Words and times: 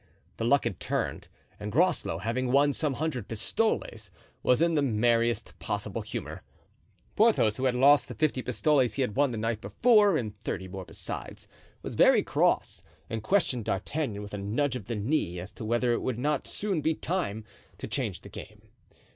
The 0.37 0.45
luck 0.45 0.63
had 0.63 0.79
turned, 0.79 1.27
and 1.59 1.71
Groslow, 1.71 2.17
having 2.17 2.51
won 2.51 2.73
some 2.73 2.95
hundred 2.95 3.27
pistoles, 3.27 4.09
was 4.41 4.59
in 4.59 4.73
the 4.73 4.81
merriest 4.81 5.53
possible 5.59 6.01
humor. 6.01 6.41
Porthos, 7.15 7.57
who 7.57 7.65
had 7.65 7.75
lost 7.75 8.07
the 8.07 8.15
fifty 8.15 8.41
pistoles 8.41 8.95
he 8.95 9.03
had 9.03 9.15
won 9.15 9.29
the 9.29 9.37
night 9.37 9.61
before 9.61 10.17
and 10.17 10.35
thirty 10.41 10.67
more 10.67 10.85
besides, 10.85 11.47
was 11.83 11.93
very 11.93 12.23
cross 12.23 12.83
and 13.11 13.21
questioned 13.21 13.65
D'Artagnan 13.65 14.23
with 14.23 14.33
a 14.33 14.39
nudge 14.39 14.75
of 14.75 14.85
the 14.87 14.95
knee 14.95 15.39
as 15.39 15.53
to 15.53 15.63
whether 15.63 15.93
it 15.93 16.01
would 16.01 16.17
not 16.17 16.47
soon 16.47 16.81
be 16.81 16.95
time 16.95 17.45
to 17.77 17.85
change 17.87 18.21
the 18.21 18.29
game. 18.29 18.69